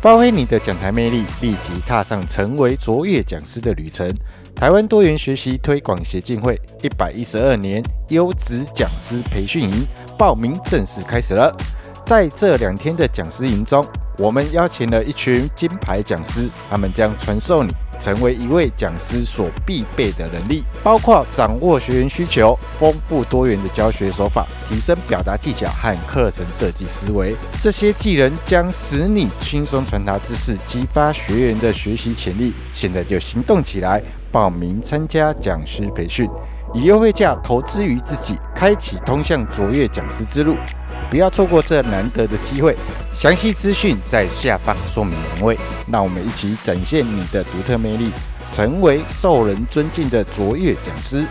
[0.00, 4.08] 发挥你的讲台魅力，立即踏上成为卓越讲师的旅程。
[4.54, 9.86] 台湾多元学习推广协进会一百一十二年优质讲师培训营
[10.16, 11.54] 报名正式开始了。
[12.06, 13.86] 在这两天的讲师营中，
[14.20, 27.34] 我们邀请了一群金牌讲师，他们将传授你成为一位讲师所必备的能力，包括掌握学员需求、丰富多元的教学手法、提升表达技巧和课程设计思维。
[27.62, 32.52] 这些技能将使你轻松传达知识，激发学员的学习潜力。
[32.74, 36.28] 现在就行动起来，报名参加讲师培训。
[36.74, 40.54] 以优惠价投资于自己，开启通向卓越讲师之路，
[41.10, 42.76] 不要错过这难得的机会。
[43.12, 45.58] 详细资讯在下方说明栏位。
[45.90, 48.12] 让我们一起展现你的独特魅力，
[48.54, 51.24] 成为受人尊敬的卓越讲师。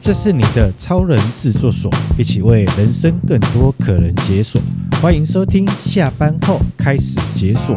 [0.00, 4.62] 这是你的超人制作所，一起为人生更多可能解锁。
[5.02, 7.76] 欢迎收听，下班后开始解锁。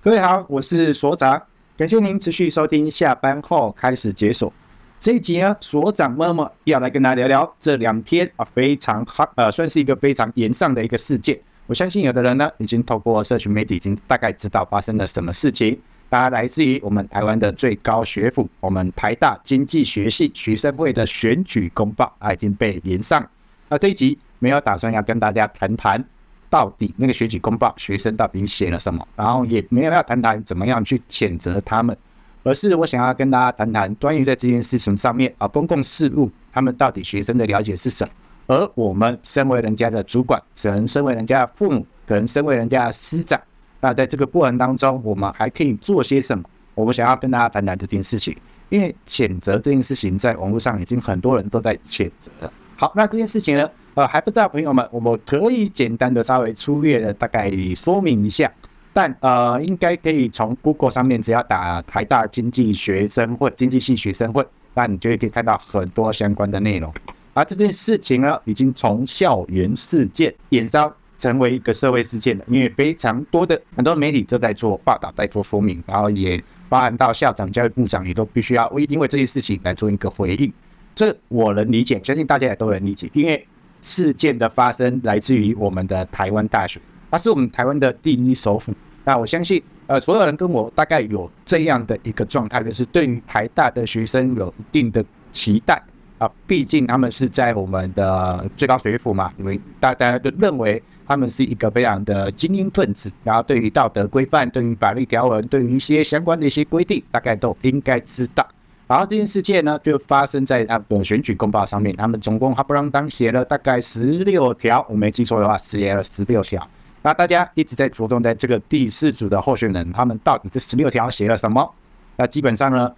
[0.00, 1.42] 各位好，我是所长，
[1.82, 2.88] 感谢您持续收听。
[2.88, 4.52] 下班后开始解锁
[5.00, 11.36] 这一集呢，所长妈妈要来跟大家聊聊这两天啊非常好，呃，算是一个非常炎上的一个事件。
[11.66, 15.76] 我相信有的人呢已经透过社群媒体已经大概知道发生了什么事情。
[16.08, 23.28] 大家来自于我们台湾的最高学府，我们台大经济学系学生会的选举公报啊已经被炎上。
[23.68, 26.04] 那这一集没有打算要跟大家谈谈。
[26.52, 29.08] 到底那个选举公报学生到底写了什么？
[29.16, 31.96] 然后也没有要谈谈怎么样去谴责他们，
[32.42, 38.12] 而是我想要跟大家谈谈关于在这件事情上面啊，公共事务他们到底学生的了解是什么？
[38.48, 43.40] 而我们身为人家的主管，可能身为人家的父母，可能身为人家的师长，
[43.80, 46.44] 那在这个过程当中，我们还可以做些什么？
[46.74, 48.36] 我们想要跟大家谈谈这件事情，
[48.68, 52.52] 因为谴责这件事情在网络上已经很多人都在谴责了。
[52.76, 53.70] 好，那这件事情呢？
[53.94, 58.50] 呃，还不知道朋友们，我们可以简单的稍微粗略的大概说明一下，
[58.90, 66.90] 但呃，应该可以从 Google 上面只要打台大经济学生会、经济系学生会，那你就可以看到很多相关的内容。
[67.34, 80.50] 而这件事情呢，已经从校园事件演烧成为一个社会事件了，因为非常多的很多媒体都在做报道，在做说明，然后也包含到校长、教育部长也都必须要为因为这件事情来做一个回应。
[80.94, 83.46] 这我能理解，相信大家也都能理解，因为。
[83.82, 88.72] 事件的发生来自于我们的台湾大学，它是我们台湾的第一首府。
[89.04, 95.82] 那我相信，呃，所有人跟我大概有这样的一个状态，就是对于台大的学生有一定的期待
[96.18, 96.30] 啊。
[96.46, 108.48] 毕竟他们是在我们的最高学府嘛，因为大家都认为他们是一个非常的精英分子，然后对于道德规范、对于法律条文、对于一些相关的一些规定，大概都应该知道。
[108.92, 111.96] 然后这件事件呢，就发生在他的选举公报上面。
[111.96, 116.68] 他们总共哈不啷当写了大概十六条，我没记错的话，写了十六条。
[117.00, 121.72] 那大家一直在着重在这个第四组的候选人，他们到底这十六条写了什么？
[122.16, 122.92] 那基本上呢，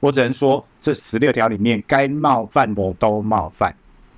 [0.00, 3.74] 我只能说这十六条里面该冒犯的都冒犯。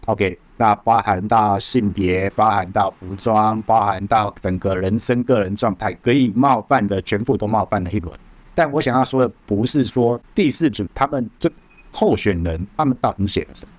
[0.06, 8.16] OK，那包含到性别，包含到服装，包含到整个人生个人状态，可以冒犯的全部都冒犯了一轮。
[8.54, 11.50] 但我想要说的不是说第四组他们这
[11.92, 13.72] 候选人他们到底写了什么，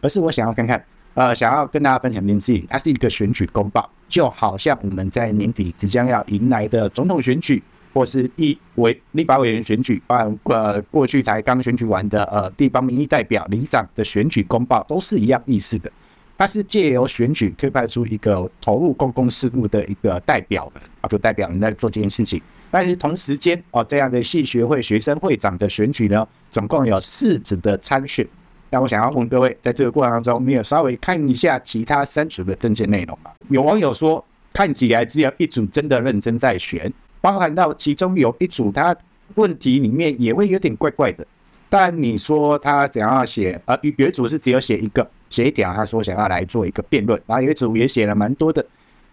[0.00, 0.82] 而是我想要看看，
[1.14, 7.62] 呃，想要跟大家分享一件事情，它是一个选举公报，就好像我们在年底即将要迎来的总统选举，
[7.92, 15.90] 或是一委立法委员选举，啊，呃，过去才刚选举完的呃地方民意代表、里长的选举公报，都是一样意思的。
[16.36, 22.40] 它是借由选举推派出一个投入公共事务的一个代表啊，就代表你在做这件事情。
[22.70, 28.26] 但是同时间哦，这样的系学会学生会长的选举呢，总共有四组的参选。
[28.70, 33.30] 那我想要问各位，在这个过程当中，你有稍微看一下其他三组的政见内容吗？
[33.48, 36.92] 有网友说，看起来只有一组真的认真在选，
[37.22, 38.94] 包含到其中有一组，他
[39.36, 41.26] 问题里面也会有点怪怪的。
[41.70, 48.64] 但你说他想要写，呃，有一组是只有写一个写一条，他说想要来做一个辩论，然后有一组也写了蛮多的。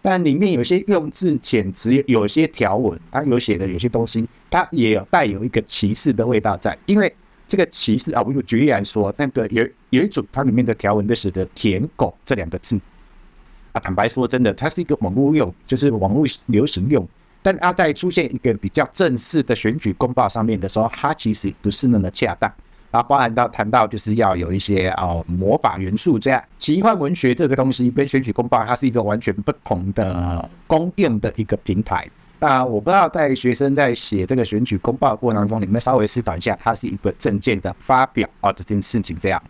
[0.06, 6.78] 但里面有些用字遣词，有些条文，它有写的有些东西，它也有带有一个歧视的味道在。
[6.86, 7.12] 因为
[7.48, 12.80] 这个歧视啊，我举例来说，那个有有一组它里面的条文就写的“舔狗”这两个字
[13.72, 13.80] 啊。
[13.80, 17.04] 坦白说，真的，它是一个网络用，就是网络流行用。
[17.42, 22.48] 但它在出现一个比较正式的选举公报上面的时候，它其实不是那么恰当。
[22.90, 32.08] 然后包含到谈到就是要有一些哦魔法元素这样，奇幻文学这个东西跟选举公报它是一个完全不同的公用的一个平台。
[32.38, 39.42] 那我不知道在学生在写这个选举公报的过程当中，你们稍微思考一下，它是一个证件的发表啊这件事情这样。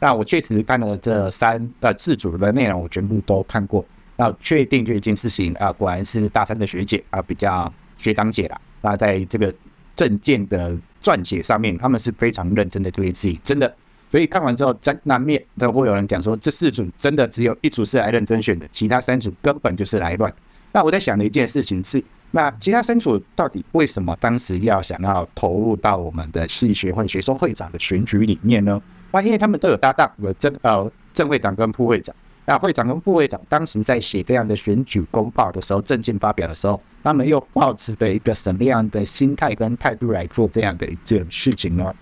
[0.00, 3.84] 那我确实看了这三呃四组的内容，我全部都看过。
[4.16, 8.60] 那确定这一件事情啊，果然是大三的学姐啊，比较学长姐啦。
[8.80, 9.52] 那在这个
[9.98, 13.74] 政见的撰写上面，他们是非常认真的做一次，真的。
[14.12, 20.32] 所以看完之后，在那面都会有人讲说，这四组真的只有一组是来认真选的，其他三组根本就是来乱。
[20.70, 28.80] 那我在想的一件事情是，那其他三组到底为什么当时要想要投入到我们的系学会学生会长的选举里面呢？
[29.10, 32.14] 那因为他们都有搭档，有正呃正会长跟副会长。
[32.48, 41.94] 那会长跟副会长当时在写这样的选举公报的时候，政见发表的时候，他们又抱持的一个什么样的心态跟态度来做这样的一件事情呢？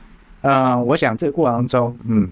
[0.42, 2.30] 呃，我想这个过程中，嗯，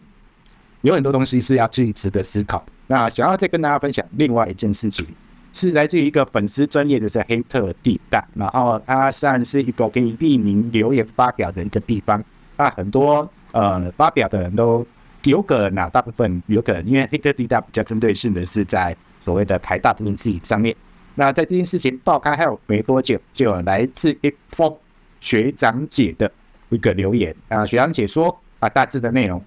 [0.82, 2.64] 有很多东西是要去值得思考。
[2.87, 5.05] 那想要再跟大家分享另外一件事情，
[5.52, 12.22] 是来自于一个粉丝专业的是黑特地带，然后它算是一个可以匿名留言发表的一个地方。
[12.56, 14.87] 那很多呃发表的人都。
[15.30, 20.74] 有可能啊，大部分有可能，因为黑特地带比较针对性的是在所谓的台大这件事情上面。
[21.14, 24.74] 那在这件事情爆开后没多久，就有来自一封
[25.20, 26.30] 学长姐的
[26.70, 29.42] 一个留言啊，学长姐说啊，大致的内容，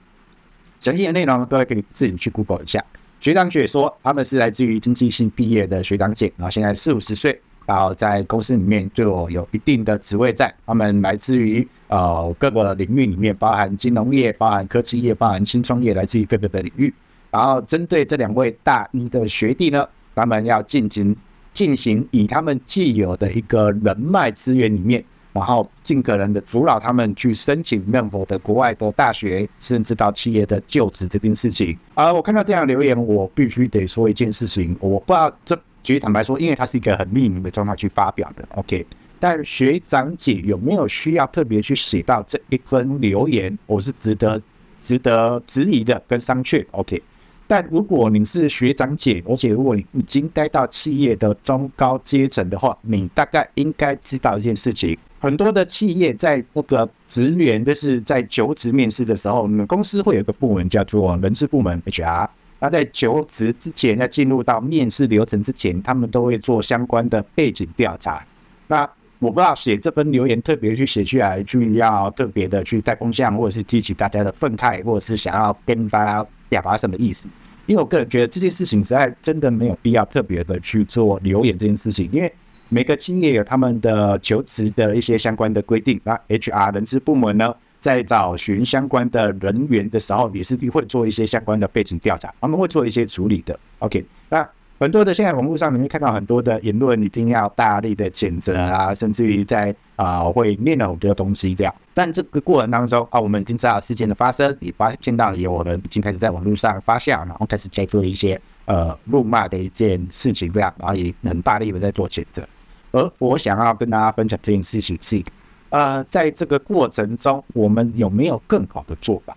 [0.79, 2.83] 详细的内容都会给自己去 Google 一下。
[3.19, 7.39] 学长姐说，他们是来自于经济系毕业的学长姐，然后现在四五十岁。
[7.67, 16.93] 然后在公司里面就有一定的职位在，他们来自于呃各个领域里面，包含金融业、包含科技业、包含新创业，来自于各个的领域。
[17.29, 19.85] 然后针对这两位大一的学弟呢，
[20.15, 21.13] 他们要进行
[21.53, 25.03] 进行以他们既有的一个人脉资源里面，
[25.33, 31.77] 然后尽可能的阻扰他们去申请任何的国外的大学，甚至到企业的就职这件事情。
[31.95, 35.59] 而我看到这样留言，我必须得说一件事情，我不知道这。
[35.87, 38.85] 其实坦白说，因为它是一个很匿名的状态去发表的，OK。
[39.21, 44.41] 但学长姐有没有需要特别去写到这一份留言，我是值得
[44.81, 47.01] 值得质疑的跟商榷，OK。
[47.47, 62.27] 但如果你是学长姐，而且如果你已经待到企业的中高阶层的话，你大概应该知道一件事情：很多的企业在那个职员就是在求职面试的时候，你们公司会有一个部门叫做人事部门 HR。
[62.59, 68.25] 那在求职之前，要进入到面试流程之前，他们都会做相关的背景调查。
[68.67, 68.81] 那
[69.19, 77.27] 我不知道写这份留言特别去写出来，去要特别的去带风向，或者是激起大家的愤慨，或者是想要跟大家表达什么意思？
[77.65, 82.31] 因为我个人觉得这件事情实在真的没有必要特别的去做留言这件事情，因为
[82.69, 85.99] 每个企业有他们的求职的一些相关的规定。
[86.03, 87.55] 那 HR 人事部门呢？
[87.87, 93.57] 在找寻相关的人员的时候，也是会做一些相关的背景调查，他们会做一些处理的。
[93.79, 94.45] OK，那
[94.77, 101.73] 很多的现在网络上你会看到很多的言论，一定要大力的谴责啊，甚至于在啊、会念了很多东西这样。
[101.93, 112.45] 但这个过程当中啊，我们已经知道事件的发生，也发现到有人已经开始在网络上发酵，然后开始在做一些呃辱骂的一件事情这样，然后也很大力的在做谴责。
[112.91, 115.23] 而我想要跟大家分享这件事情是。
[115.69, 119.35] 呃，在这个过程中，我们有没有更好的做法？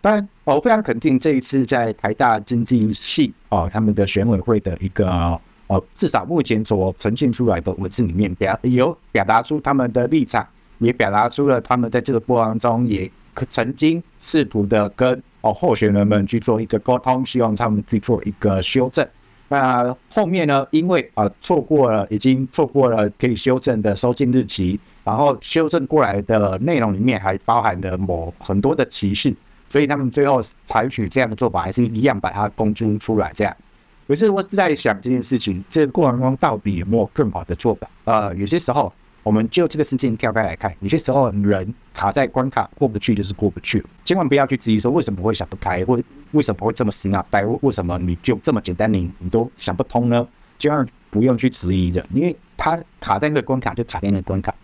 [0.00, 5.08] 当然，我非常肯定这一次在台大经济系哦，他们的选委会的一个
[5.68, 10.44] 哦，至少目前所呈现出来的文字里面表有表达出他们的立场，
[10.78, 13.10] 也表达出了他们在这个过程中也
[13.48, 19.06] 曾经试图的跟哦候选人们去做一个沟通，希望他们去做一个修正。
[19.48, 24.80] 那后面呢，因为啊错过了，已经错过了可以修正的收件日期。
[25.04, 29.34] 然后修正过来的内容里面还包含了某很多的歧视，
[29.68, 33.32] 所以他们最后采取这样的做法，还是一样把它公诸出来。
[33.34, 33.56] 这样，
[34.06, 37.88] 可是我是在想这件事情，这个过程中到底有没有更好的做法？
[38.04, 38.92] 呃，有些时候
[39.22, 46.00] 我们就这个事情跳开来看，有些时候人卡在关卡过不去就是过不去，千万不要去质疑说为什么会想不开，或
[46.32, 50.26] 为什么会这么死脑袋，为什么你就这么简单你你都想不通呢？
[50.58, 54.54] 就要不用去质疑的，因为他卡在那个关卡就卡在那个关卡。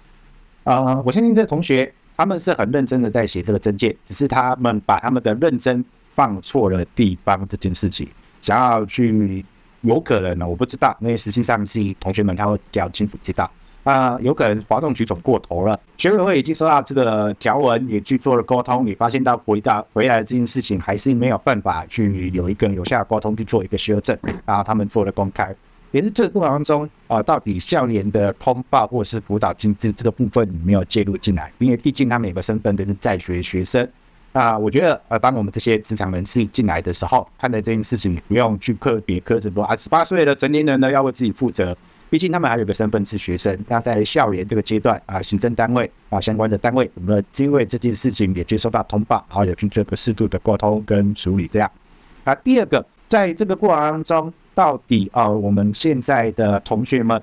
[0.69, 5.83] 啊、我相信这同学他们是很认真的在写这个证件，只是他们把他们的认真
[6.15, 8.07] 放错了地方这件事情，
[8.43, 9.43] 想要去
[9.81, 13.51] 有可能呢，我不知道，因为实际上是同学们他会比较清楚知道
[13.85, 15.81] 啊、有可能哗众取宠过头了。
[15.97, 25.55] 学委会已经收到这个条文，也去做了沟通，也发现到回到回来的这件事情还是没有办法去有一个有效的沟通去做一个修正，然后他们做了公开。
[25.91, 33.89] 也是这个过程当中啊，到底校园的通报或是辅导机制这个部分没有介入进来，因为毕竟他们有个身份都是在学学生
[34.33, 34.59] 啊。
[34.59, 41.77] 我觉得呃，当我们这些职场人士进来的时候，看待这件事情，不用去特别苛责说啊，十八岁的成年人呢要为自己负责。
[42.11, 51.71] 毕竟他们还有个身份是学生，那在校园这个阶段啊，行政单位啊相关的单位，我们因为这件事情也接收到通报，然后有去做个适度的沟通跟处理这样。
[52.25, 57.23] 啊，第二个，在这个过程当中，到底啊，我们现在的同学们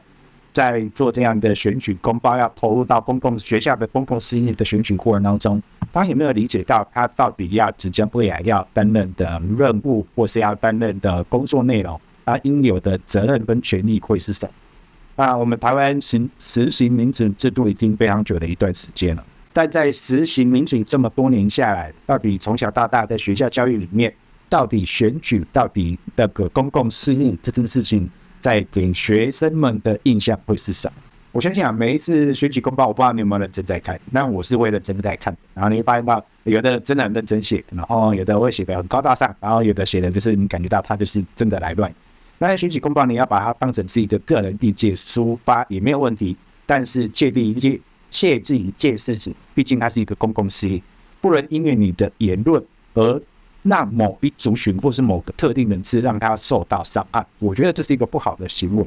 [0.54, 5.62] 在做这样的选举公报，要投入到公共学校的公共事业的选举过程当中，
[5.92, 15.25] 他有没有理解到他到底要即将未来要担任的任务，或是要担任的工作内容，他应有的责任跟权利会是什么？
[15.25, 24.13] 啊，我们台湾行实行民主制度已经非常久的一段时间了，但在实行民主这么多年下来，到底从小到大在学校教育里面，
[24.49, 28.09] 到底选举，到底那个公共事务这件事情，
[28.41, 30.93] 在给学生们的印象会是什么？
[31.31, 35.35] 我相信啊，每一次选举公报，我不知道你有没有认真在看，那我是为了真的在看。
[35.53, 41.93] 然后你会发现到，有的真的很认真写，然后有的会写得很高大上，然后有的写的就是你感觉到他就是真的来乱。
[42.37, 50.81] 那选举公报，你要把它当成是一个个人意见抒发也没有问题，但是切记一件，切记一件事情，毕竟它是一个公共事业，
[51.19, 53.21] 不能因为你的言论而
[53.67, 57.25] 那某一族群或是某个特定人士让他受到伤害。
[57.39, 58.86] 我觉得这是一个不好的行为。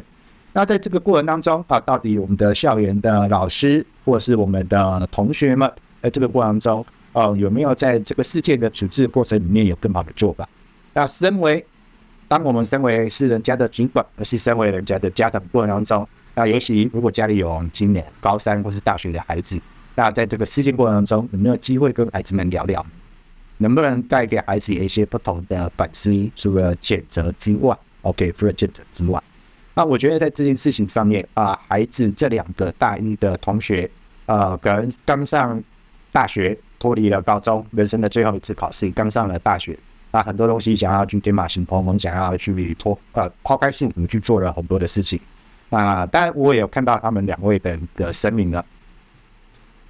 [0.53, 5.71] 那在这个过程当中啊，到底我们的校园的老师或是我们的同学们，
[6.01, 10.49] 在这个过程中，呃，有没有在这个事件的处置过程里面有更好的做法？
[10.95, 11.65] 那身为
[12.29, 19.61] 当我们身为是人家的主管，而是身为人家的家长过程当中，那尤其如果家里有今年高三或是大学的孩子，
[19.97, 22.85] 那在这个事件过程当中，有没有机会跟孩子们聊聊？
[23.59, 26.11] 能不能带给孩子一些不同的反思？
[26.35, 29.23] 除了谴责之外，OK，除了谴责之外，
[29.75, 33.89] 那我觉得在这件事情上面啊，孩子这两个大一的同学，
[34.27, 35.63] 呃，可能刚上
[36.11, 39.79] 大学，脱离了高中，人生的最后一次考试，刚上了大学。
[40.11, 45.21] 那很多东西想要去天马行空，我们想要去脱呃抛开束缚去做了很多的事情。
[45.69, 48.65] 那当然我也有看到他们两位的的声明了，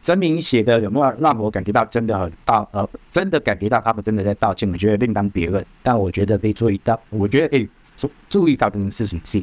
[0.02, 4.70] 声明写的有没有让我感觉到真的很道呃真的感觉到他们真的在道歉？
[4.70, 5.64] 我觉得另当别论。
[5.82, 9.42] 但我觉得可以注意到，我觉得可以注注意到这件事情是，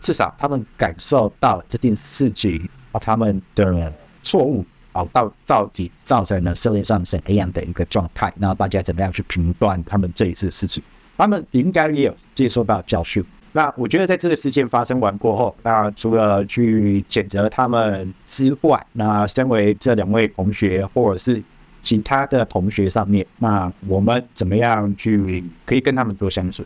[0.00, 3.92] 至少他们感受到这件事情啊他们的
[4.22, 4.64] 错误。
[4.92, 8.30] 好，到到底造成了社会上什么样的一个状态？
[8.36, 10.82] 那大家怎么样去评断他们这一次事情？
[11.16, 13.24] 他们应该也有接受到教训。
[13.52, 21.42] 那我觉得在这个事件发生完过后，那除了去谴责他们之外，那身为这两位同学或者是
[21.82, 26.64] 其他的同学上面，那我们怎么样去可以跟他们做相处？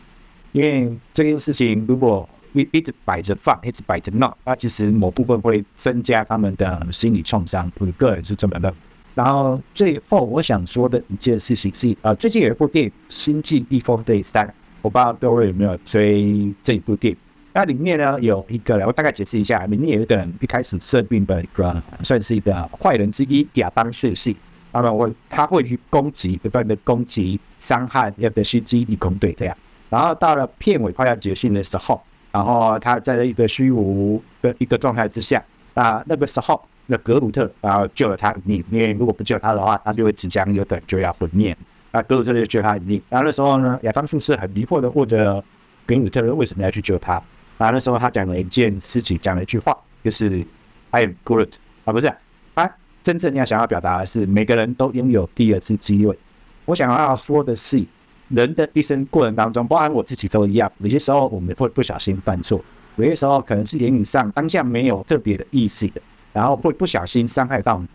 [0.53, 7.71] 因为这件事情如果一一直摆着放，一直摆着闹，那其实某部分会增加他们的心理创伤。
[7.79, 8.73] 我个人是这么认。
[9.15, 14.47] 然后最后我想说的一件事情是，呃，最近有一部电影《星际异攻队三》，
[14.87, 17.19] 我不知道各位有没有追这一部电影？
[17.53, 24.33] 那里面呢有一个，我大概解释一下，里面有一个人一开始设定的一个算是一个坏人之一亚当逊士，
[24.71, 29.57] 那么我他会去攻击，不断的攻击、伤害那个星际异攻队这样。
[29.91, 32.01] 然后到了片尾快要结束的时候。
[32.31, 41.57] 然后他在一个虚无的一个状态之下，啊，那个时候，那格鲁特然后救了他一命，因为如果不救他的话，他就会即将有可能就要毁灭。
[41.97, 43.01] 啊，格鲁特就救他一命。
[43.09, 45.43] 然后那时候呢，亚当是很迷惑的，或者
[45.87, 47.15] 格鲁特为什么要去救他？
[47.57, 50.45] 然后那时候他讲了一件事情，讲了一句话，就是
[50.91, 51.53] “I am Groot”
[51.85, 52.13] 啊，不是，
[52.55, 52.71] 他
[53.03, 56.19] 真正要想要表达的是，每个人都拥有第二次机会。
[56.67, 57.83] 我想要说的是。
[58.29, 60.69] 人的一生过程当中，包含我自己都一样。
[60.79, 62.61] 有些时候我们会不小心犯错，
[62.97, 67.87] 有些时候可能是言语上当下没有特别的意识的，然后会不小心伤害到你。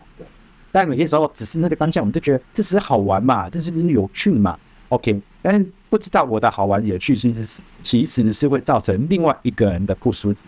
[0.72, 5.20] 但有些时候只是那个当下，我们就觉得这是好玩嘛，这是有趣嘛，OK。
[5.42, 10.38] 但是不知道我的好玩有趣，其实是其实是会造成另外一个人的不舒服。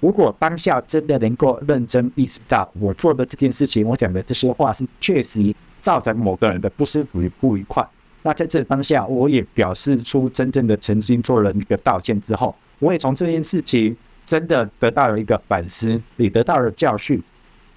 [0.00, 7.86] 如果当下真的能够认真意识到我做的这件事情，我讲的这些话是确实造成某个人的不舒服与不愉快。
[8.22, 17.22] 那在这当下，我也表示出真正的诚心，做了一个道歉之后，我也从这件事情真的得到了一个反思，也得到了教训。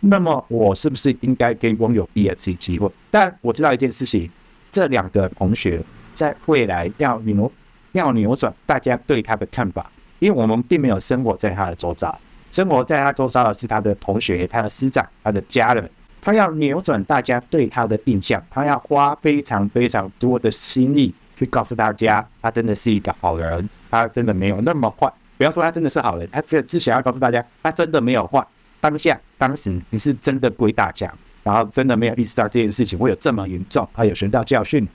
[0.06, 2.92] 那么，我是不是应该给网友第二次机会？
[3.10, 4.30] 但我知道一件事情，
[4.70, 5.82] 这两个同学
[6.14, 7.50] 在未来要扭
[7.94, 12.14] 要扭转大家对他的看法，因为我们并没有生活在他的周遭，
[12.52, 15.90] 生活在他周遭的是他的同学、他的师长、他的家人。
[16.22, 25.12] 他要扭转大家对他的印象，他要花非常非常多的心力去告诉大家，他真的是一个好人，他真的没有那么坏。
[25.38, 28.46] 不要说他真的是好人，他只只想要告诉大家，他真的没有坏。
[28.84, 31.10] 当下当时你是真的归大奖，
[31.42, 34.86] 然后真的没有意识到这件事情会有这么严重，他有学到教训。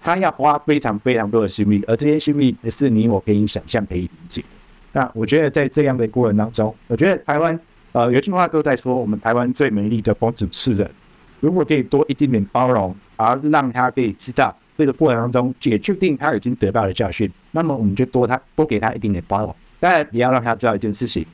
[0.00, 4.42] 他要花非常非常多的心力，而这些心力也是你我可以想象可以理解。
[4.92, 7.60] 那我觉得在这样的过程当中，我觉得台湾
[7.92, 10.90] 呃有句话都在说，我们台湾最美丽的风景是人。
[11.40, 19.54] 如果可以多一点点包容，而让他可以知道这个过程当中也确定他已经得到了教训，那么我们就多他多给他一点点包容。
[19.78, 21.26] 当然也要让他知道一件事情，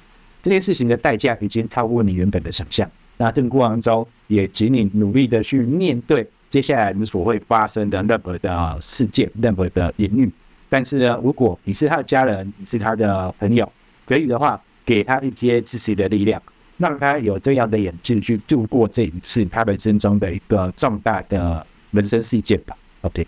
[0.45, 2.89] 这件事情的代价已经超过你原本的想象。
[3.17, 10.31] 那这个过程中也请你努力的去面对接下来你所会发生的任何的事件、任何的言语。
[10.69, 13.73] 但是呢，如果你是他的家人，你是他的朋友，
[14.05, 16.41] 可以的话，给他一些支持的力量。
[16.77, 22.77] 让他有这样的眼镜去度过这一次他人生中的一个重大的人生事件吧。
[23.03, 23.25] OK，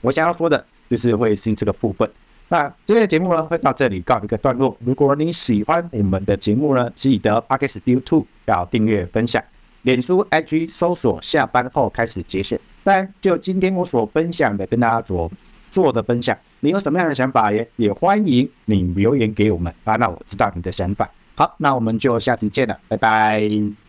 [0.00, 2.10] 我想要说的就是会是这个部分。
[2.52, 4.76] 那今天的节目呢，会到这里告一个段落。
[4.84, 9.40] 如果你喜欢我们的节目呢，记得 p o c a s t YouTube 要订阅分享，
[9.82, 12.60] 脸书 IG 搜索下班后开始节选。
[12.82, 15.30] 但就今天我所分享的，跟大家所
[15.70, 21.08] 做的分享，你有什么样的想法也也欢迎你留言给我们啊，让我知道你的想法。
[21.36, 23.79] 好，那我们就下次见了，拜拜。